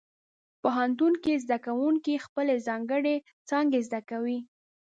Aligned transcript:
پوهنتون 0.61 1.13
کې 1.23 1.33
زده 1.43 1.57
کوونکي 1.65 2.13
خپلې 2.25 2.55
ځانګړې 2.67 3.15
څانګې 3.49 3.79
زده 3.87 3.99
کوي. 4.09 4.39